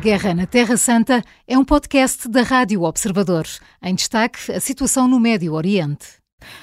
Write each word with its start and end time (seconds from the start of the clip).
Guerra 0.00 0.32
na 0.32 0.46
Terra 0.46 0.78
Santa 0.78 1.22
é 1.46 1.58
um 1.58 1.64
podcast 1.64 2.26
da 2.26 2.40
Rádio 2.40 2.84
Observador. 2.84 3.44
Em 3.82 3.94
destaque, 3.94 4.50
a 4.50 4.58
situação 4.58 5.06
no 5.06 5.20
Médio 5.20 5.52
Oriente. 5.52 6.06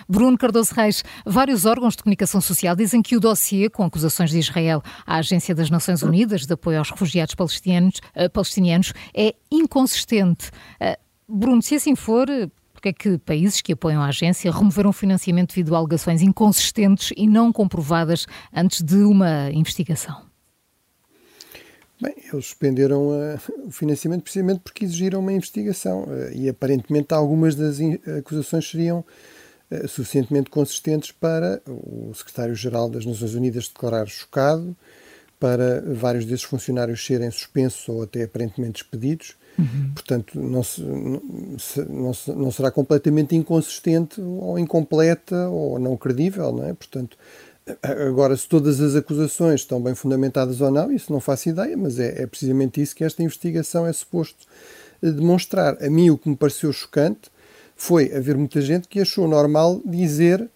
Bruno 0.10 0.36
Cardoso 0.36 0.74
Reis, 0.74 1.04
vários 1.24 1.64
órgãos 1.64 1.96
de 1.96 2.02
comunicação 2.02 2.42
social 2.42 2.76
dizem 2.76 3.00
que 3.00 3.16
o 3.16 3.20
dossiê 3.20 3.70
com 3.70 3.84
acusações 3.84 4.32
de 4.32 4.40
Israel 4.40 4.82
à 5.06 5.18
Agência 5.18 5.54
das 5.54 5.70
Nações 5.70 6.02
Unidas 6.02 6.48
de 6.48 6.54
apoio 6.54 6.80
aos 6.80 6.90
refugiados 6.90 7.36
palestinianos, 7.36 8.02
uh, 8.16 8.28
palestinianos 8.32 8.92
é 9.14 9.36
inconsistente. 9.52 10.50
Uh, 10.82 10.98
Bruno, 11.30 11.62
se 11.62 11.76
assim 11.76 11.96
for, 11.96 12.26
porque 12.74 12.90
é 12.90 12.94
que 12.94 13.20
países 13.20 13.62
que 13.62 13.74
apoiam 13.74 14.02
a 14.02 14.08
agência 14.08 14.52
removeram 14.52 14.92
financiamento 14.92 15.50
devido 15.50 15.76
a 15.76 15.78
alegações 15.78 16.24
inconsistentes 16.24 17.14
e 17.16 17.28
não 17.28 17.54
comprovadas 17.54 18.26
antes 18.52 18.82
de 18.82 18.98
uma 18.98 19.52
investigação? 19.52 20.27
Bem, 22.00 22.14
eles 22.32 22.46
suspenderam 22.46 23.08
uh, 23.08 23.40
o 23.66 23.72
financiamento 23.72 24.22
precisamente 24.22 24.60
porque 24.60 24.86
exigiram 24.86 25.20
uma 25.20 25.34
investigação 25.34 26.04
uh, 26.04 26.32
e 26.32 26.48
aparentemente 26.48 27.14
algumas 27.14 27.56
das 27.56 27.80
acusações 28.20 28.70
seriam 28.70 29.04
uh, 29.72 29.88
suficientemente 29.88 30.50
consistentes 30.50 31.12
para 31.12 31.60
o 31.66 32.14
secretário-geral 32.14 32.88
das 32.90 33.06
Nações 33.06 33.34
Unidas 33.34 33.68
declarar 33.68 34.06
chocado, 34.08 34.76
para 35.40 35.82
vários 35.94 36.26
desses 36.26 36.44
funcionários 36.44 37.06
serem 37.06 37.30
suspensos 37.30 37.88
ou 37.88 38.04
até 38.04 38.24
aparentemente 38.24 38.82
despedidos. 38.82 39.36
Uhum. 39.58 39.92
Portanto, 39.94 40.40
não, 40.40 40.64
se, 40.64 40.82
não, 40.82 42.14
se, 42.14 42.32
não, 42.32 42.52
será 42.52 42.72
completamente 42.72 43.36
inconsistente 43.36 44.20
ou 44.20 44.58
incompleta 44.58 45.48
ou 45.48 45.80
não 45.80 45.96
credível, 45.96 46.52
não 46.52 46.68
é? 46.68 46.74
Portanto, 46.74 47.18
Agora, 48.08 48.36
se 48.36 48.48
todas 48.48 48.80
as 48.80 48.96
acusações 48.96 49.62
estão 49.62 49.82
bem 49.82 49.94
fundamentadas 49.94 50.62
ou 50.62 50.72
não, 50.72 50.92
isso 50.92 51.12
não 51.12 51.20
faço 51.20 51.50
ideia, 51.50 51.76
mas 51.76 52.00
é, 52.00 52.24
é 52.24 52.28
precisamente 52.28 52.82
isso 52.82 52.96
que 52.96 53.04
esta 53.04 53.22
investigação 53.22 53.86
é 53.86 53.92
suposto 53.92 54.46
eh, 55.02 55.12
demonstrar. 55.12 55.78
A 55.84 55.90
mim, 55.90 56.10
o 56.10 56.18
que 56.18 56.30
me 56.30 56.36
pareceu 56.36 56.72
chocante 56.72 57.30
foi 57.76 58.16
haver 58.16 58.38
muita 58.38 58.62
gente 58.62 58.88
que 58.88 59.00
achou 59.00 59.28
normal 59.28 59.82
dizer 59.86 60.50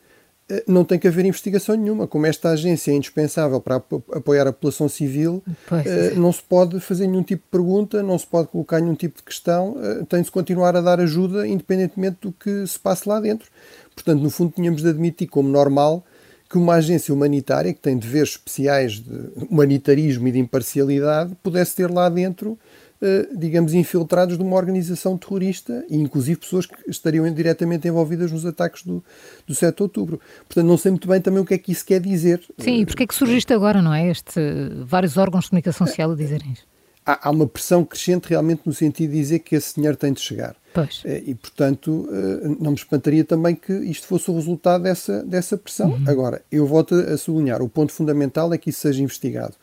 eh, 0.49 0.63
não 0.67 0.83
tem 0.83 0.97
que 0.97 1.07
haver 1.07 1.25
investigação 1.25 1.75
nenhuma. 1.75 2.07
Como 2.07 2.25
esta 2.25 2.49
agência 2.49 2.91
é 2.91 2.95
indispensável 2.95 3.59
para 3.59 3.75
apoiar 4.13 4.47
a 4.47 4.53
população 4.53 4.87
civil, 4.87 5.43
pois. 5.67 6.15
não 6.15 6.31
se 6.31 6.41
pode 6.41 6.79
fazer 6.79 7.07
nenhum 7.07 7.23
tipo 7.23 7.43
de 7.43 7.49
pergunta, 7.49 8.01
não 8.01 8.17
se 8.17 8.27
pode 8.27 8.47
colocar 8.47 8.79
nenhum 8.79 8.95
tipo 8.95 9.17
de 9.17 9.23
questão, 9.23 9.75
eh, 9.81 10.05
tem-se 10.07 10.31
continuar 10.31 10.75
a 10.75 10.81
dar 10.81 10.99
ajuda 10.99 11.47
independentemente 11.47 12.17
do 12.21 12.31
que 12.31 12.65
se 12.65 12.79
passe 12.79 13.07
lá 13.07 13.19
dentro. 13.19 13.49
Portanto, 13.93 14.21
no 14.21 14.29
fundo, 14.29 14.53
tínhamos 14.55 14.81
de 14.81 14.89
admitir 14.89 15.27
como 15.27 15.49
normal 15.49 16.05
que 16.51 16.57
uma 16.57 16.73
agência 16.73 17.13
humanitária, 17.13 17.73
que 17.73 17.79
tem 17.79 17.97
deveres 17.97 18.31
especiais 18.31 18.99
de 18.99 19.29
humanitarismo 19.49 20.27
e 20.27 20.33
de 20.33 20.39
imparcialidade, 20.39 21.33
pudesse 21.41 21.73
ter 21.77 21.89
lá 21.89 22.09
dentro, 22.09 22.59
eh, 23.01 23.29
digamos, 23.33 23.73
infiltrados 23.73 24.37
de 24.37 24.43
uma 24.43 24.57
organização 24.57 25.17
terrorista 25.17 25.85
e, 25.89 25.95
inclusive, 25.95 26.41
pessoas 26.41 26.65
que 26.65 26.75
estariam 26.89 27.31
diretamente 27.33 27.87
envolvidas 27.87 28.33
nos 28.33 28.45
ataques 28.45 28.83
do, 28.83 29.01
do 29.47 29.55
7 29.55 29.77
de 29.77 29.83
outubro. 29.83 30.19
Portanto, 30.45 30.67
não 30.67 30.77
sei 30.77 30.91
muito 30.91 31.07
bem 31.07 31.21
também 31.21 31.41
o 31.41 31.45
que 31.45 31.53
é 31.53 31.57
que 31.57 31.71
isso 31.71 31.85
quer 31.85 32.01
dizer. 32.01 32.43
Sim, 32.57 32.81
e 32.81 32.85
porque 32.85 33.03
é 33.03 33.07
que 33.07 33.15
surgiste 33.15 33.53
agora, 33.53 33.81
não 33.81 33.93
é? 33.93 34.09
Este, 34.09 34.41
vários 34.85 35.15
órgãos 35.15 35.45
de 35.45 35.51
comunicação 35.51 35.87
social 35.87 36.11
a 36.11 36.15
dizerem 36.15 36.51
isso 36.51 36.70
há, 37.05 37.29
uma 37.29 37.47
pressão 37.47 37.83
crescente 37.83 38.29
realmente 38.29 38.61
no 38.65 38.73
sentido 38.73 39.11
de 39.11 39.17
dizer 39.17 39.39
que 39.39 39.55
esse 39.55 39.75
dinheiro 39.75 39.97
tem 39.97 40.13
de 40.13 40.21
chegar. 40.21 40.55
Pois. 40.73 41.01
Eh, 41.03 41.23
e, 41.27 41.35
portanto, 41.35 42.07
eh, 42.11 42.55
não 42.59 42.71
me 42.71 42.77
espantaria 42.77 43.23
também 43.25 43.55
que 43.55 43.73
isto 43.73 44.07
fosse 44.07 44.31
o 44.31 44.35
resultado 44.35 44.83
dessa, 44.83 45.23
dessa 45.23 45.57
pressão. 45.57 45.91
Uhum. 45.91 46.03
Agora, 46.07 46.41
eu 46.51 46.65
volto 46.65 46.95
a 46.95 47.17
sublinhar, 47.17 47.61
o 47.61 47.67
ponto 47.67 47.91
fundamental 47.91 48.53
é 48.53 48.57
que 48.57 48.69
isso 48.69 48.79
seja 48.79 49.03
investigado 49.03 49.55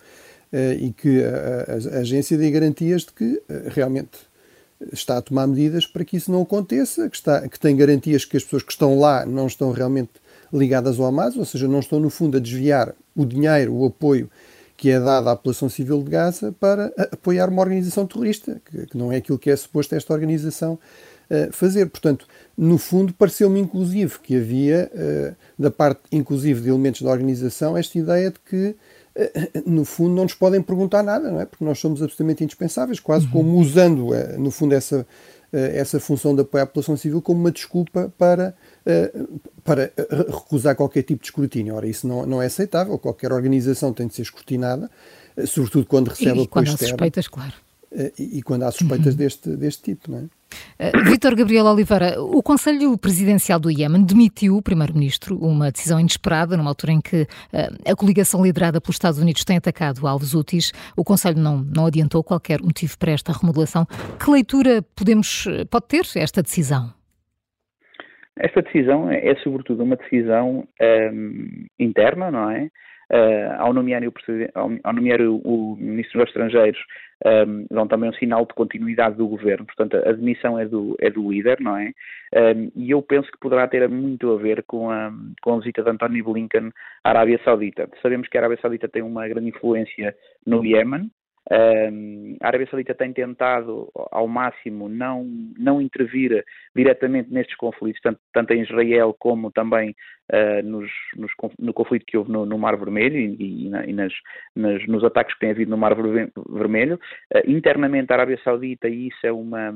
eh, 0.52 0.76
e 0.80 0.92
que 0.92 1.22
a, 1.24 1.94
a, 1.94 1.96
a 1.96 2.00
agência 2.00 2.36
dê 2.36 2.50
garantias 2.50 3.02
de 3.02 3.12
que 3.12 3.42
realmente 3.68 4.28
está 4.92 5.18
a 5.18 5.22
tomar 5.22 5.46
medidas 5.46 5.86
para 5.86 6.04
que 6.04 6.16
isso 6.16 6.30
não 6.30 6.42
aconteça, 6.42 7.08
que, 7.08 7.16
está, 7.16 7.48
que 7.48 7.58
tem 7.58 7.76
garantias 7.76 8.24
que 8.24 8.36
as 8.36 8.44
pessoas 8.44 8.62
que 8.62 8.72
estão 8.72 8.98
lá 8.98 9.26
não 9.26 9.46
estão 9.46 9.72
realmente 9.72 10.12
ligadas 10.52 10.98
ao 11.00 11.06
Hamas, 11.06 11.36
ou 11.36 11.44
seja, 11.44 11.66
não 11.66 11.80
estão 11.80 11.98
no 11.98 12.10
fundo 12.10 12.36
a 12.36 12.40
desviar 12.40 12.94
o 13.14 13.24
dinheiro, 13.24 13.74
o 13.74 13.86
apoio 13.86 14.30
que 14.78 14.90
é 14.90 15.00
dada 15.00 15.32
à 15.32 15.36
população 15.36 15.68
civil 15.68 16.00
de 16.04 16.08
Gaza 16.08 16.52
para 16.52 16.92
apoiar 17.10 17.48
uma 17.48 17.60
organização 17.60 18.06
terrorista, 18.06 18.62
que, 18.64 18.86
que 18.86 18.96
não 18.96 19.10
é 19.10 19.16
aquilo 19.16 19.36
que 19.36 19.50
é 19.50 19.56
suposto 19.56 19.92
esta 19.96 20.14
organização 20.14 20.74
uh, 21.28 21.52
fazer. 21.52 21.86
Portanto, 21.86 22.28
no 22.56 22.78
fundo, 22.78 23.12
pareceu-me 23.12 23.58
inclusive 23.58 24.20
que 24.20 24.36
havia, 24.36 24.88
uh, 24.94 25.36
da 25.60 25.68
parte 25.68 26.02
inclusive 26.12 26.60
de 26.60 26.68
elementos 26.68 27.02
da 27.02 27.10
organização, 27.10 27.76
esta 27.76 27.98
ideia 27.98 28.30
de 28.30 28.38
que, 28.38 28.76
uh, 29.16 29.68
no 29.68 29.84
fundo, 29.84 30.14
não 30.14 30.22
nos 30.22 30.34
podem 30.34 30.62
perguntar 30.62 31.02
nada, 31.02 31.28
não 31.28 31.40
é? 31.40 31.44
Porque 31.44 31.64
nós 31.64 31.80
somos 31.80 32.00
absolutamente 32.00 32.44
indispensáveis, 32.44 33.00
quase 33.00 33.26
uhum. 33.26 33.32
como 33.32 33.58
usando, 33.58 34.10
no 34.38 34.52
fundo, 34.52 34.76
essa, 34.76 35.04
essa 35.52 35.98
função 35.98 36.34
de 36.34 36.42
apoio 36.42 36.64
à 36.64 36.66
população 36.66 36.96
civil 36.96 37.22
como 37.22 37.40
uma 37.40 37.50
desculpa 37.50 38.12
para 38.18 38.54
para 39.64 39.92
recusar 40.10 40.74
qualquer 40.74 41.02
tipo 41.02 41.20
de 41.20 41.26
escrutínio. 41.26 41.74
Ora, 41.74 41.86
isso 41.86 42.06
não, 42.06 42.24
não 42.24 42.40
é 42.40 42.46
aceitável. 42.46 42.98
Qualquer 42.98 43.32
organização 43.32 43.92
tem 43.92 44.06
de 44.06 44.14
ser 44.14 44.22
escrutinada, 44.22 44.90
eh, 45.36 45.44
sobretudo 45.44 45.86
quando 45.86 46.08
recebe 46.08 46.30
e, 46.30 46.32
apoio 46.32 46.48
quando 46.48 46.68
há 46.68 46.76
suspeitas, 46.76 47.28
claro. 47.28 47.52
Eh, 47.92 48.12
e, 48.18 48.38
e, 48.38 48.42
quando 48.42 48.64
há 48.64 48.70
suspeitas 48.70 49.14
uhum. 49.14 49.18
deste, 49.18 49.56
deste 49.56 49.82
tipo, 49.82 50.10
não 50.10 50.18
é? 50.18 50.22
Uh, 50.80 51.10
Vítor 51.10 51.34
Gabriel 51.34 51.66
Oliveira, 51.66 52.20
o 52.20 52.42
Conselho 52.42 52.96
Presidencial 52.96 53.58
do 53.58 53.70
Iémen 53.70 54.04
demitiu 54.04 54.56
o 54.56 54.62
Primeiro-Ministro, 54.62 55.36
uma 55.38 55.70
decisão 55.70 56.00
inesperada, 56.00 56.56
numa 56.56 56.70
altura 56.70 56.92
em 56.92 57.00
que 57.00 57.22
uh, 57.22 57.90
a 57.90 57.96
coligação 57.96 58.42
liderada 58.42 58.80
pelos 58.80 58.96
Estados 58.96 59.18
Unidos 59.18 59.44
tem 59.44 59.56
atacado 59.56 60.06
alvos 60.06 60.34
úteis. 60.34 60.72
O 60.96 61.04
Conselho 61.04 61.38
não, 61.38 61.58
não 61.58 61.86
adiantou 61.86 62.22
qualquer 62.22 62.60
motivo 62.62 62.98
para 62.98 63.12
esta 63.12 63.32
remodelação. 63.32 63.86
Que 64.22 64.30
leitura 64.30 64.82
podemos, 64.96 65.46
pode 65.70 65.86
ter 65.88 66.02
esta 66.16 66.42
decisão? 66.42 66.92
Esta 68.38 68.62
decisão 68.62 69.10
é, 69.10 69.30
é 69.30 69.36
sobretudo 69.36 69.82
uma 69.82 69.96
decisão 69.96 70.66
um, 70.80 71.66
interna, 71.78 72.30
não 72.30 72.50
é? 72.50 72.70
Uh, 73.10 73.52
ao, 73.58 73.72
nomear 73.72 74.02
o, 74.04 74.12
ao 74.84 74.92
nomear 74.92 75.20
o, 75.22 75.36
o 75.38 75.76
Ministro 75.76 76.20
dos 76.20 76.28
Estrangeiros, 76.28 76.78
um, 77.26 77.66
dão 77.70 77.88
também 77.88 78.10
um 78.10 78.14
sinal 78.14 78.46
de 78.46 78.54
continuidade 78.54 79.16
do 79.16 79.26
governo. 79.26 79.66
Portanto, 79.66 79.96
a 79.96 80.12
demissão 80.12 80.58
é 80.58 80.66
do, 80.66 80.96
é 81.00 81.10
do 81.10 81.30
líder, 81.30 81.60
não 81.60 81.76
é? 81.76 81.92
Um, 82.34 82.70
e 82.76 82.90
eu 82.90 83.02
penso 83.02 83.30
que 83.30 83.38
poderá 83.38 83.66
ter 83.66 83.88
muito 83.88 84.32
a 84.32 84.36
ver 84.36 84.62
com 84.64 84.90
a, 84.90 85.12
com 85.42 85.54
a 85.54 85.58
visita 85.58 85.82
de 85.82 85.90
António 85.90 86.24
Blinken 86.24 86.70
à 87.02 87.10
Arábia 87.10 87.40
Saudita. 87.44 87.88
Sabemos 88.02 88.28
que 88.28 88.36
a 88.36 88.40
Arábia 88.40 88.58
Saudita 88.60 88.88
tem 88.88 89.02
uma 89.02 89.26
grande 89.26 89.48
influência 89.48 90.14
no 90.46 90.64
Iémen, 90.64 91.10
a 91.50 92.46
Arábia 92.46 92.66
Saudita 92.70 92.94
tem 92.94 93.12
tentado 93.12 93.90
ao 94.10 94.28
máximo 94.28 94.88
não, 94.88 95.24
não 95.58 95.80
intervir 95.80 96.44
diretamente 96.76 97.32
nestes 97.32 97.56
conflitos, 97.56 98.00
tanto, 98.02 98.20
tanto 98.32 98.52
em 98.52 98.62
Israel 98.62 99.16
como 99.18 99.50
também 99.50 99.94
uh, 100.30 100.62
nos, 100.62 100.90
nos, 101.16 101.32
no 101.58 101.72
conflito 101.72 102.04
que 102.06 102.18
houve 102.18 102.30
no, 102.30 102.44
no 102.44 102.58
Mar 102.58 102.76
Vermelho 102.76 103.16
e, 103.16 103.66
e, 103.66 103.70
na, 103.70 103.86
e 103.86 103.92
nas, 103.94 104.12
nas, 104.54 104.86
nos 104.86 105.02
ataques 105.02 105.34
que 105.34 105.40
tem 105.40 105.50
havido 105.50 105.70
no 105.70 105.78
Mar 105.78 105.94
Vermelho. 105.94 107.00
Uh, 107.34 107.50
internamente 107.50 108.12
a 108.12 108.16
Arábia 108.16 108.38
Saudita, 108.44 108.86
e 108.86 109.08
isso 109.08 109.26
é 109.26 109.32
uma, 109.32 109.72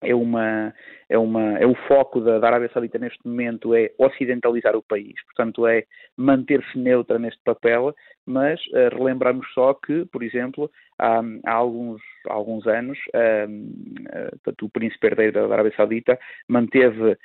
é 0.00 0.14
uma 0.14 0.72
é 1.12 1.18
uma 1.18 1.58
é 1.58 1.66
o 1.66 1.74
foco 1.86 2.20
da, 2.20 2.38
da, 2.38 2.46
Arábia 2.46 2.70
Saudita 2.72 2.98
neste 2.98 3.20
momento 3.26 3.74
é 3.74 3.90
ocidentalizar 3.98 4.74
o 4.74 4.82
país, 4.82 5.14
portanto 5.26 5.66
é 5.66 5.84
manter-se 6.16 6.78
neutra 6.78 7.18
neste 7.18 7.40
papel, 7.44 7.94
mas 8.26 8.58
uh, 8.68 8.96
relembramos 8.96 9.46
só 9.52 9.74
que, 9.74 10.06
por 10.06 10.22
exemplo, 10.22 10.70
há, 10.98 11.20
há 11.44 11.52
alguns 11.52 12.00
alguns 12.28 12.66
anos, 12.66 12.98
uh, 13.14 14.64
o 14.64 14.68
príncipe 14.70 15.06
herdeiro 15.08 15.48
da 15.48 15.54
Arábia 15.54 15.72
Saudita 15.76 16.18
manteve 16.48 17.12
uh, 17.12 17.16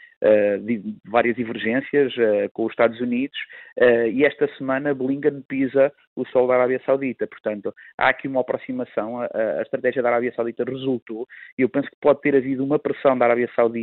várias 1.05 1.35
divergências 1.35 2.13
uh, 2.17 2.49
com 2.53 2.65
os 2.65 2.71
Estados 2.71 2.99
Unidos 2.99 3.37
e 4.11 4.25
esta 4.25 4.47
semana 4.57 4.93
Blinken 4.93 5.43
pisa 5.47 5.93
o 6.15 6.25
sol 6.25 6.47
da 6.47 6.55
Arábia 6.55 6.81
Saudita. 6.83 7.27
Portanto, 7.27 7.71
há 7.95 8.09
aqui 8.09 8.27
uma 8.27 8.41
aproximação, 8.41 9.21
a, 9.21 9.27
a 9.59 9.61
estratégia 9.61 10.01
da 10.01 10.09
Arábia 10.09 10.33
Saudita 10.35 10.63
resultou 10.63 11.27
e 11.57 11.61
eu 11.61 11.69
penso 11.69 11.87
que 11.89 11.97
pode 12.01 12.21
ter 12.21 12.35
havido 12.35 12.63
uma 12.63 12.79
pressão 12.79 13.15
da 13.15 13.25
Arábia 13.25 13.49
Saudita 13.55 13.76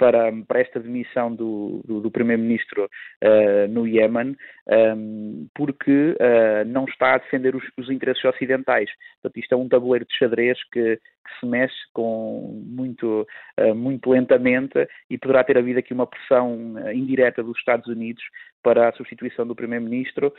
para, 0.00 0.32
para 0.48 0.60
esta 0.60 0.80
demissão 0.80 1.34
do, 1.34 1.82
do, 1.84 2.00
do 2.00 2.10
Primeiro-Ministro 2.10 2.86
uh, 3.22 3.68
no 3.68 3.86
Iémen, 3.86 4.28
um, 4.28 4.72
ehm, 4.72 5.46
porque 5.54 6.16
uh, 6.16 6.64
não 6.66 6.86
está 6.86 7.14
a 7.14 7.18
defender 7.18 7.54
os, 7.54 7.62
os, 7.76 7.90
interesses 7.90 8.24
ocidentais. 8.24 8.88
Portanto, 9.20 9.38
isto 9.38 9.52
é 9.52 9.56
um 9.58 9.68
tabuleiro 9.68 10.06
de 10.06 10.16
xadrez 10.16 10.58
que, 10.72 10.96
que 10.96 11.38
se 11.38 11.44
mexe 11.44 11.76
com 11.92 12.62
muito, 12.64 13.26
uh, 13.60 13.74
muito 13.74 14.08
lentamente 14.08 14.88
e 15.10 15.18
poderá 15.18 15.44
ter 15.44 15.58
havido 15.58 15.80
aqui 15.80 15.92
uma 15.92 16.06
pressão 16.06 16.76
indireta 16.94 17.42
dos 17.42 17.58
Estados 17.58 17.86
Unidos 17.86 18.22
para 18.62 18.88
a 18.88 18.92
substituição 18.92 19.46
do 19.46 19.54
Primeiro-Ministro, 19.54 20.32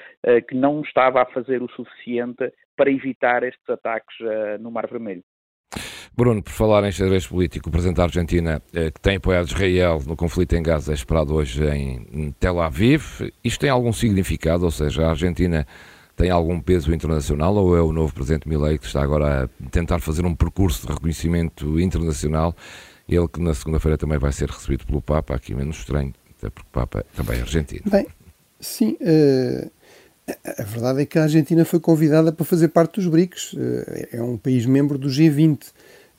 que 0.48 0.56
não 0.56 0.82
estava 0.82 1.22
a 1.24 1.26
fazer 1.26 1.64
o 1.64 1.70
suficiente 1.70 2.52
para 2.76 2.92
evitar 2.92 3.42
estes 3.44 3.68
ataques 3.68 4.16
no 4.60 4.70
Mar 4.70 4.88
Vermelho. 4.88 5.24
Bruno, 6.16 6.44
por 6.44 6.52
falar 6.52 6.84
em 6.88 6.92
xadrez 6.92 7.26
político, 7.26 7.70
o 7.70 7.72
Presidente 7.72 7.98
da 7.98 8.04
Argentina, 8.04 8.62
eh, 8.74 8.92
que 8.92 9.00
tem 9.00 9.16
apoiado 9.16 9.48
Israel 9.48 10.02
no 10.06 10.16
conflito 10.16 10.54
em 10.54 10.62
Gaza, 10.62 10.92
é 10.92 10.96
esperado 10.96 11.34
hoje 11.34 11.64
em 11.66 12.32
Tel 12.40 12.60
Aviv. 12.60 13.32
Isto 13.44 13.62
tem 13.62 13.70
algum 13.70 13.94
significado? 13.94 14.66
Ou 14.66 14.72
seja, 14.72 15.06
a 15.06 15.10
Argentina 15.12 15.66
tem 16.16 16.30
algum 16.30 16.60
peso 16.60 16.94
internacional 16.94 17.56
ou 17.56 17.76
é 17.76 17.82
o 17.82 17.92
novo 17.92 18.14
Presidente 18.14 18.48
Milei 18.48 18.78
que 18.78 18.86
está 18.86 19.02
agora 19.02 19.46
a 19.46 19.70
tentar 19.70 20.00
fazer 20.00 20.26
um 20.26 20.36
percurso 20.36 20.86
de 20.86 20.94
reconhecimento 20.94 21.80
internacional? 21.80 22.56
Ele 23.08 23.28
que 23.28 23.42
na 23.42 23.54
segunda-feira 23.54 23.98
também 23.98 24.20
vai 24.20 24.32
ser 24.32 24.50
recebido 24.50 24.86
pelo 24.86 25.02
Papa, 25.02 25.34
aqui 25.34 25.56
menos 25.56 25.78
estranho, 25.78 26.14
até 26.38 26.50
porque 26.50 26.68
o 26.70 26.74
Papa 26.74 27.06
também 27.16 27.40
é 27.40 27.42
argentino. 27.42 27.84
Bem, 27.90 28.06
sim. 28.60 28.98
Uh, 29.02 29.72
a 30.58 30.64
verdade 30.64 31.02
é 31.02 31.06
que 31.06 31.18
a 31.18 31.24
Argentina 31.24 31.66
foi 31.66 31.80
convidada 31.80 32.32
para 32.32 32.46
fazer 32.46 32.68
parte 32.68 32.96
dos 32.96 33.08
BRICS. 33.08 33.54
Uh, 33.54 33.58
é 34.12 34.22
um 34.22 34.38
país 34.38 34.66
membro 34.66 34.98
do 34.98 35.08
G20. 35.08 35.72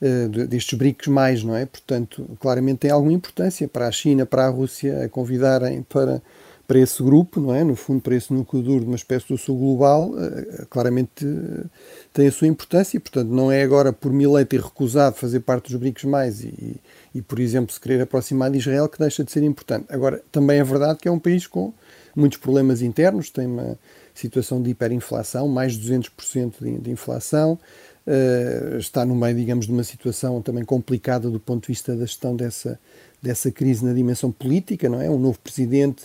Uh, 0.05 0.27
destes 0.47 0.77
BRICS 0.77 1.07
mais, 1.07 1.43
não 1.45 1.55
é? 1.55 1.65
Portanto, 1.65 2.29
claramente 2.39 2.79
tem 2.79 2.91
alguma 2.91 3.13
importância 3.13 3.69
para 3.69 3.87
a 3.87 3.91
China, 3.91 4.25
para 4.25 4.45
a 4.45 4.49
Rússia 4.49 5.05
a 5.05 5.07
convidarem 5.07 5.81
para 5.83 6.21
para 6.67 6.79
esse 6.79 7.03
grupo, 7.03 7.41
não 7.41 7.53
é? 7.53 7.63
No 7.63 7.75
fundo, 7.75 8.01
para 8.01 8.15
esse 8.15 8.33
núcleo 8.33 8.63
duro 8.63 8.79
de 8.81 8.87
uma 8.87 8.95
espécie 8.95 9.27
do 9.27 9.37
sul 9.37 9.57
global, 9.57 10.11
uh, 10.11 10.65
claramente 10.69 11.25
uh, 11.25 11.69
tem 12.13 12.27
a 12.27 12.31
sua 12.31 12.47
importância 12.47 12.99
portanto, 12.99 13.29
não 13.29 13.51
é 13.51 13.61
agora 13.61 13.91
por 13.91 14.11
Milei 14.11 14.45
ter 14.45 14.61
recusado 14.61 15.15
fazer 15.15 15.41
parte 15.41 15.71
dos 15.71 15.79
BRICS 15.79 16.05
mais 16.05 16.43
e, 16.43 16.77
e, 17.13 17.21
por 17.21 17.39
exemplo, 17.39 17.73
se 17.73 17.79
querer 17.79 18.01
aproximar 18.01 18.49
de 18.49 18.57
Israel 18.57 18.87
que 18.87 18.97
deixa 18.97 19.23
de 19.23 19.31
ser 19.31 19.43
importante. 19.43 19.85
Agora, 19.89 20.21
também 20.31 20.59
é 20.59 20.63
verdade 20.63 20.99
que 20.99 21.07
é 21.07 21.11
um 21.11 21.19
país 21.19 21.45
com 21.45 21.73
muitos 22.15 22.37
problemas 22.37 22.81
internos, 22.81 23.29
tem 23.29 23.45
uma 23.45 23.77
situação 24.13 24.61
de 24.61 24.69
hiperinflação, 24.69 25.47
mais 25.47 25.73
de 25.73 25.91
200% 25.91 26.53
de, 26.61 26.77
de 26.79 26.91
inflação, 26.91 27.59
uh, 28.07 28.77
está 28.77 29.05
no 29.05 29.15
meio, 29.15 29.35
digamos, 29.35 29.65
de 29.65 29.71
uma 29.71 29.83
situação 29.83 30.41
também 30.41 30.63
complicada 30.63 31.29
do 31.29 31.39
ponto 31.39 31.63
de 31.63 31.67
vista 31.67 31.95
da 31.95 32.05
gestão 32.05 32.35
dessa, 32.35 32.79
dessa 33.21 33.51
crise 33.51 33.85
na 33.85 33.93
dimensão 33.93 34.31
política, 34.31 34.89
não 34.89 35.01
é? 35.01 35.09
Um 35.09 35.19
novo 35.19 35.39
presidente 35.39 36.03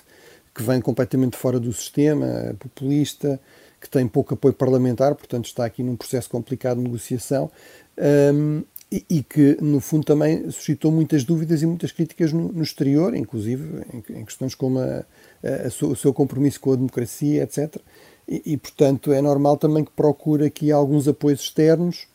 que 0.55 0.63
vem 0.63 0.81
completamente 0.81 1.37
fora 1.37 1.61
do 1.61 1.73
sistema, 1.73 2.57
populista, 2.59 3.41
que 3.81 3.89
tem 3.89 4.09
pouco 4.09 4.35
apoio 4.35 4.55
parlamentar, 4.55 5.15
portanto 5.15 5.47
está 5.47 5.65
aqui 5.65 5.83
num 5.83 5.97
processo 5.97 6.29
complicado 6.29 6.79
de 6.79 6.85
negociação 6.85 7.51
um, 8.35 8.63
e, 8.91 9.05
e, 9.11 9.23
que, 9.23 9.59
no 9.61 9.81
fundo, 9.81 10.05
também 10.05 10.51
suscitou 10.51 10.91
muitas 10.91 11.23
dúvidas 11.23 11.63
e 11.63 11.67
muitas 11.67 11.93
críticas 11.93 12.33
no, 12.33 12.51
no 12.51 12.63
exterior, 12.63 13.15
inclusive 13.15 13.85
em, 13.93 14.21
em, 14.21 14.25
questões 14.25 14.55
como 14.55 14.79
a, 14.79 14.85
a, 14.85 15.67
a 15.67 15.87
o 15.87 15.95
seu 15.95 16.13
compromisso 16.13 16.59
com 16.59 16.73
a 16.73 16.77
democracia, 16.77 17.43
etc. 17.43 17.77
E, 18.29 18.43
e, 18.45 18.57
portanto, 18.59 19.13
é 19.13 19.23
normal 19.23 19.57
também 19.57 19.83
que 19.83 19.91
procure 19.91 20.45
aqui 20.45 20.71
alguns 20.71 21.09
apoios 21.09 21.41
externos. 21.41 22.07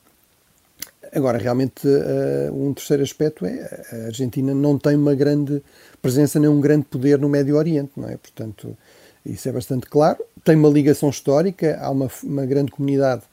Agora, 1.12 1.38
realmente, 1.38 1.88
uh, 1.88 2.54
um 2.54 2.74
terceiro 2.74 3.02
aspecto 3.02 3.46
é 3.46 3.86
a 3.92 4.06
Argentina 4.06 4.54
não 4.54 4.78
tem 4.78 4.96
uma 4.96 5.16
grande 5.16 5.62
presença 6.02 6.40
nem 6.40 6.50
um 6.50 6.62
grande 6.62 6.86
poder 6.86 7.20
no 7.20 7.30
Médio 7.30 7.56
Oriente, 7.56 7.92
não 7.98 8.10
é? 8.10 8.18
Portanto, 8.18 8.78
isso 9.26 9.48
é 9.50 9.52
bastante 9.52 9.88
claro. 9.88 10.24
Tem 10.44 10.56
uma 10.56 10.70
ligação 10.70 11.10
histórica, 11.10 11.78
há 11.82 11.90
uma, 11.90 12.10
uma 12.24 12.46
grande 12.46 12.72
comunidade, 12.72 13.24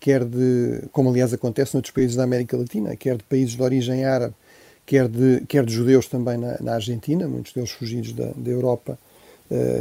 quer 0.00 0.24
de, 0.24 0.82
como 0.92 1.10
aliás 1.10 1.32
acontece 1.32 1.74
noutros 1.74 1.92
países 1.92 2.16
da 2.16 2.24
América 2.24 2.56
Latina, 2.56 2.96
quer 2.96 3.16
de 3.16 3.24
países 3.24 3.56
de 3.56 3.62
origem 3.62 4.04
árabe, 4.04 4.34
quer 4.84 5.08
de, 5.08 5.42
quer 5.46 5.64
de 5.64 5.72
judeus 5.72 6.08
também 6.08 6.36
na, 6.36 6.58
na 6.60 6.74
Argentina, 6.74 7.28
muitos 7.28 7.52
deles 7.52 7.70
fugidos 7.70 8.12
da, 8.12 8.32
da 8.36 8.50
Europa, 8.50 8.98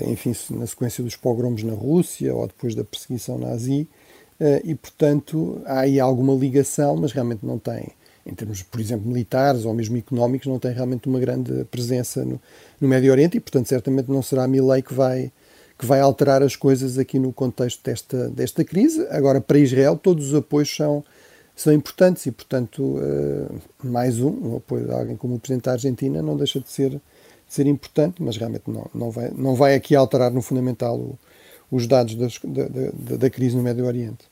enfim, 0.07 0.33
na 0.51 0.65
sequência 0.65 1.03
dos 1.03 1.15
pogromos 1.15 1.63
na 1.63 1.73
Rússia 1.73 2.33
ou 2.33 2.47
depois 2.47 2.73
da 2.73 2.83
perseguição 2.83 3.37
nazi, 3.37 3.87
uh, 4.39 4.61
e 4.63 4.75
portanto 4.75 5.61
há 5.65 5.81
aí 5.81 5.99
alguma 5.99 6.33
ligação, 6.33 6.95
mas 6.95 7.11
realmente 7.11 7.45
não 7.45 7.59
tem 7.59 7.91
em 8.27 8.35
termos, 8.35 8.61
por 8.61 8.81
exemplo, 8.81 9.07
militares 9.07 9.63
ou 9.63 9.73
mesmo 9.73 9.95
económicos, 9.95 10.47
não 10.47 10.59
tem 10.59 10.73
realmente 10.73 11.07
uma 11.07 11.17
grande 11.17 11.63
presença 11.71 12.25
no, 12.25 12.41
no 12.79 12.87
Médio 12.87 13.09
Oriente 13.09 13.37
e, 13.37 13.39
portanto, 13.39 13.67
certamente 13.67 14.11
não 14.11 14.21
será 14.21 14.43
a 14.43 14.47
Milley 14.49 14.81
que 14.81 14.93
vai, 14.93 15.31
que 15.79 15.85
vai 15.85 16.01
alterar 16.01 16.43
as 16.43 16.53
coisas 16.53 16.97
aqui 16.97 17.17
no 17.19 17.31
contexto 17.31 17.81
desta, 17.81 18.29
desta 18.29 18.65
crise. 18.65 19.07
Agora, 19.11 19.39
para 19.39 19.57
Israel, 19.57 19.95
todos 19.95 20.27
os 20.27 20.35
apoios 20.35 20.75
são, 20.75 21.05
são 21.55 21.71
importantes 21.71 22.25
e, 22.25 22.31
portanto, 22.31 22.97
uh, 22.97 23.61
mais 23.81 24.19
um, 24.19 24.29
um 24.29 24.57
apoio 24.57 24.85
de 24.85 24.91
alguém 24.91 25.15
como 25.15 25.35
o 25.35 25.39
Presidente 25.39 25.63
da 25.63 25.71
Argentina 25.71 26.21
não 26.21 26.35
deixa 26.35 26.59
de 26.59 26.69
ser, 26.69 26.99
ser 27.47 27.65
importante, 27.67 28.21
mas 28.21 28.37
realmente 28.37 28.63
não, 28.67 28.89
não, 28.93 29.11
vai, 29.11 29.31
não 29.35 29.55
vai 29.55 29.75
aqui 29.75 29.95
alterar 29.95 30.31
no 30.31 30.41
fundamental 30.41 30.97
o, 30.97 31.17
os 31.71 31.87
dados 31.87 32.15
das, 32.15 32.39
da, 32.43 32.67
da, 32.67 33.17
da 33.17 33.29
crise 33.29 33.55
no 33.55 33.63
Médio 33.63 33.85
Oriente. 33.85 34.25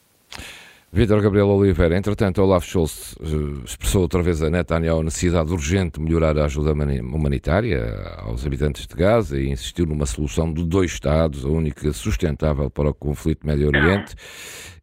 Vítor 0.95 1.21
Gabriel 1.21 1.49
Oliveira, 1.49 1.97
entretanto, 1.97 2.41
Olaf 2.41 2.65
Scholz 2.65 3.17
eh, 3.19 3.65
expressou 3.65 4.03
outra 4.03 4.21
vez 4.21 4.41
a 4.41 4.49
Netanyahu 4.49 5.01
a 5.01 5.03
necessidade 5.03 5.51
urgente 5.51 5.99
de 5.99 6.05
melhorar 6.05 6.37
a 6.37 6.45
ajuda 6.45 6.71
humanitária 6.71 7.83
aos 8.19 8.45
habitantes 8.45 8.87
de 8.87 8.95
Gaza 8.95 9.37
e 9.37 9.49
insistiu 9.49 9.85
numa 9.85 10.05
solução 10.05 10.53
de 10.53 10.63
dois 10.63 10.91
Estados, 10.91 11.43
a 11.43 11.49
única 11.49 11.91
sustentável 11.91 12.69
para 12.69 12.89
o 12.91 12.93
conflito 12.93 13.45
Médio 13.45 13.67
Oriente. 13.67 14.15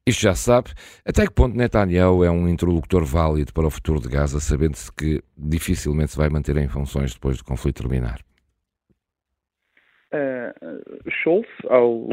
Isto 0.06 0.22
já 0.22 0.34
sabe. 0.34 0.70
Até 1.06 1.26
que 1.26 1.32
ponto 1.32 1.56
Netanyahu 1.56 2.24
é 2.24 2.30
um 2.30 2.48
interlocutor 2.48 3.04
válido 3.04 3.52
para 3.52 3.66
o 3.66 3.70
futuro 3.70 4.00
de 4.00 4.08
Gaza, 4.08 4.40
sabendo-se 4.40 4.92
que 4.92 5.22
dificilmente 5.36 6.12
se 6.12 6.18
vai 6.18 6.28
manter 6.28 6.56
em 6.56 6.68
funções 6.68 7.14
depois 7.14 7.38
do 7.38 7.44
conflito 7.44 7.82
terminar? 7.82 8.18
Uh, 10.12 11.10
Scholz, 11.10 11.48
ao, 11.68 12.08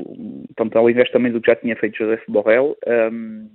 portanto, 0.47 0.77
ao 0.77 0.89
invés 0.89 1.09
também 1.11 1.31
do 1.31 1.41
que 1.41 1.51
já 1.51 1.55
tinha 1.55 1.75
feito 1.75 1.97
Joseph 1.97 2.23
Borrell, 2.29 2.77
um, 3.11 3.49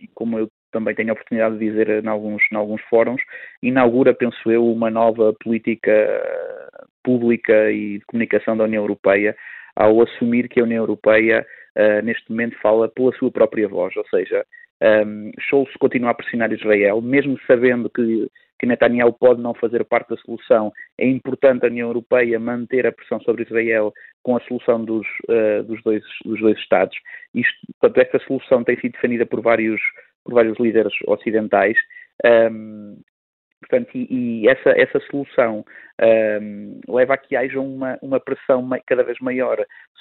e 0.00 0.08
como 0.14 0.38
eu 0.38 0.48
também 0.70 0.94
tenho 0.94 1.10
a 1.10 1.12
oportunidade 1.12 1.58
de 1.58 1.68
dizer 1.68 2.02
em 2.02 2.08
alguns, 2.08 2.42
em 2.50 2.56
alguns 2.56 2.80
fóruns, 2.82 3.20
inaugura, 3.60 4.14
penso 4.14 4.50
eu, 4.50 4.64
uma 4.64 4.88
nova 4.88 5.34
política 5.42 5.92
pública 7.02 7.70
e 7.72 7.98
de 7.98 8.04
comunicação 8.06 8.56
da 8.56 8.64
União 8.64 8.84
Europeia 8.84 9.36
ao 9.76 10.00
assumir 10.02 10.48
que 10.48 10.60
a 10.60 10.64
União 10.64 10.82
Europeia 10.82 11.46
uh, 11.76 12.04
neste 12.04 12.30
momento 12.30 12.56
fala 12.60 12.88
pela 12.88 13.12
sua 13.12 13.30
própria 13.30 13.68
voz, 13.68 13.96
ou 13.96 14.06
seja, 14.06 14.44
um, 14.82 15.30
Scholz 15.38 15.70
continua 15.78 16.10
a 16.10 16.14
pressionar 16.14 16.52
Israel, 16.52 17.02
mesmo 17.02 17.38
sabendo 17.46 17.90
que, 17.90 18.28
que 18.58 18.66
Netanyahu 18.66 19.12
pode 19.12 19.40
não 19.40 19.52
fazer 19.54 19.84
parte 19.84 20.10
da 20.10 20.16
solução, 20.16 20.72
é 20.98 21.06
importante 21.06 21.64
a 21.64 21.68
União 21.68 21.88
Europeia 21.88 22.40
manter 22.40 22.86
a 22.86 22.92
pressão 22.92 23.20
sobre 23.20 23.42
Israel 23.42 23.92
com 24.22 24.36
a 24.36 24.40
solução 24.40 24.82
dos, 24.84 25.06
uh, 25.28 25.62
dos, 25.64 25.82
dois, 25.82 26.02
dos 26.24 26.40
dois 26.40 26.58
Estados. 26.58 26.96
Isto, 27.34 27.54
portanto, 27.78 28.06
esta 28.06 28.26
solução 28.26 28.64
tem 28.64 28.78
sido 28.80 28.92
defendida 28.92 29.26
por 29.26 29.42
vários, 29.42 29.80
por 30.24 30.34
vários 30.34 30.58
líderes 30.58 30.94
ocidentais. 31.06 31.76
Um, 32.24 33.00
Portanto, 33.60 33.90
e, 33.94 34.06
e, 34.42 34.48
essa, 34.48 34.70
essa 34.70 34.98
solução 35.10 35.64
um, 36.40 36.80
leva 36.88 37.14
a 37.14 37.18
que 37.18 37.36
haja 37.36 37.60
uma, 37.60 37.98
uma 38.00 38.18
pressão 38.18 38.66
cada 38.86 39.02
vez 39.02 39.18
maior 39.20 39.58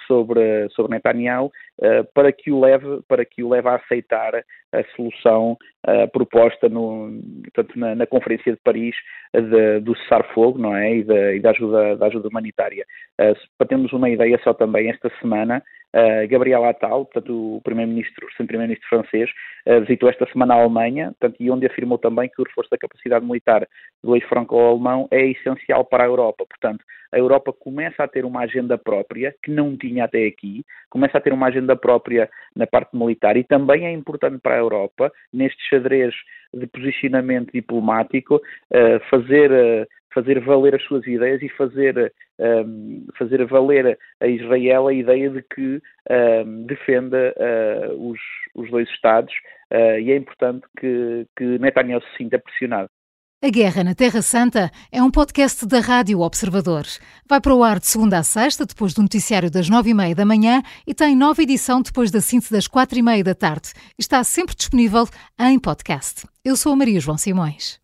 sobre, 0.07 0.69
sobre 0.69 0.93
Netanyahu 0.93 1.47
uh, 1.47 2.05
para, 2.13 2.31
que 2.31 2.51
o 2.51 2.59
leve, 2.59 3.01
para 3.07 3.25
que 3.25 3.43
o 3.43 3.49
leve 3.49 3.67
a 3.67 3.75
aceitar 3.75 4.33
a 4.71 4.83
solução 4.95 5.57
uh, 5.87 6.07
proposta 6.11 6.69
no, 6.69 7.11
portanto, 7.43 7.77
na, 7.77 7.95
na, 7.95 8.07
Conferência 8.07 8.53
de 8.53 8.59
Paris 8.63 8.95
de, 9.33 9.81
do 9.81 9.95
cessar-fogo 9.97 10.57
não 10.57 10.75
é? 10.75 10.95
e, 10.95 11.03
da, 11.03 11.33
e 11.35 11.39
da, 11.41 11.49
ajuda, 11.51 11.97
da 11.97 12.05
ajuda 12.07 12.29
humanitária. 12.29 12.85
Uh, 13.19 13.35
para 13.57 13.67
termos 13.67 13.91
uma 13.91 14.09
ideia 14.09 14.39
só 14.41 14.53
também, 14.53 14.89
esta 14.89 15.11
semana 15.19 15.61
Uh, 15.95 16.27
Gabriel 16.27 16.65
Attal, 16.65 17.05
portanto, 17.05 17.57
o 17.57 17.61
primeiro-ministro, 17.61 18.27
o 18.27 18.45
primeiro-ministro 18.45 18.87
francês, 18.87 19.29
uh, 19.65 19.81
visitou 19.81 20.07
esta 20.07 20.27
semana 20.31 20.53
a 20.53 20.57
Alemanha, 20.57 21.15
portanto, 21.19 21.37
e 21.39 21.49
onde 21.49 21.65
afirmou 21.65 21.97
também 21.97 22.29
que 22.29 22.39
o 22.39 22.45
reforço 22.45 22.69
da 22.69 22.77
capacidade 22.77 23.25
militar 23.25 23.67
do 24.03 24.15
ex-franco-alemão 24.15 25.07
é 25.09 25.25
essencial 25.25 25.83
para 25.83 26.03
a 26.03 26.07
Europa. 26.07 26.45
Portanto, 26.47 26.85
a 27.11 27.17
Europa 27.17 27.51
começa 27.51 28.03
a 28.03 28.07
ter 28.07 28.23
uma 28.23 28.41
agenda 28.41 28.77
própria, 28.77 29.33
que 29.41 29.49
não 29.49 29.75
tinha 29.75 30.03
até 30.03 30.27
aqui, 30.27 30.63
começa 30.91 31.17
a 31.17 31.21
ter 31.21 31.33
uma 31.33 31.47
agenda 31.47 31.75
própria 31.75 32.29
na 32.55 32.67
parte 32.67 32.95
militar 32.95 33.35
e 33.35 33.43
também 33.43 33.87
é 33.87 33.91
importante 33.91 34.39
para 34.39 34.55
a 34.55 34.59
Europa, 34.59 35.11
neste 35.33 35.61
xadrez 35.69 36.13
de 36.53 36.67
posicionamento 36.67 37.51
diplomático, 37.51 38.35
uh, 38.35 38.99
fazer 39.09 39.87
fazer 40.13 40.39
valer 40.39 40.75
as 40.75 40.83
suas 40.83 41.05
ideias 41.05 41.41
e 41.41 41.49
fazer, 41.49 42.13
um, 42.39 43.05
fazer 43.17 43.45
valer 43.45 43.97
a 44.19 44.27
Israel 44.27 44.87
a 44.87 44.93
ideia 44.93 45.29
de 45.29 45.41
que 45.41 45.81
um, 46.09 46.65
defenda 46.65 47.33
uh, 47.37 48.09
os, 48.09 48.19
os 48.55 48.69
dois 48.69 48.89
Estados 48.89 49.33
uh, 49.71 49.99
e 49.99 50.11
é 50.11 50.15
importante 50.15 50.65
que, 50.79 51.25
que 51.37 51.43
Netanyahu 51.59 52.01
se 52.01 52.17
sinta 52.17 52.39
pressionado. 52.39 52.89
A 53.41 53.49
Guerra 53.49 53.85
na 53.85 53.95
Terra 53.95 54.21
Santa 54.21 54.69
é 54.91 55.01
um 55.01 55.09
podcast 55.09 55.65
da 55.65 55.79
Rádio 55.79 56.19
Observador. 56.19 56.83
Vai 57.25 57.39
para 57.39 57.55
o 57.55 57.63
ar 57.63 57.79
de 57.79 57.87
segunda 57.87 58.17
a 58.17 58.23
sexta, 58.23 58.65
depois 58.65 58.93
do 58.93 59.01
noticiário 59.01 59.49
das 59.49 59.69
nove 59.69 59.91
e 59.91 59.93
meia 59.93 60.13
da 60.13 60.25
manhã 60.25 60.61
e 60.85 60.93
tem 60.93 61.15
nova 61.15 61.41
edição 61.41 61.81
depois 61.81 62.11
da 62.11 62.19
síntese 62.19 62.51
das 62.51 62.67
quatro 62.67 62.99
e 62.99 63.01
meia 63.01 63.23
da 63.23 63.33
tarde. 63.33 63.71
Está 63.97 64.21
sempre 64.25 64.55
disponível 64.57 65.05
em 65.39 65.57
podcast. 65.57 66.27
Eu 66.43 66.57
sou 66.57 66.73
a 66.73 66.75
Maria 66.75 66.99
João 66.99 67.17
Simões. 67.17 67.79